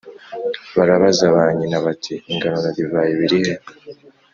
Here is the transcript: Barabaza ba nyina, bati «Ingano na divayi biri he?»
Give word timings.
Barabaza 0.75 1.25
ba 1.35 1.45
nyina, 1.57 1.77
bati 1.85 2.13
«Ingano 2.31 2.57
na 2.63 2.69
divayi 2.75 3.11
biri 3.19 3.39
he?» 3.45 3.53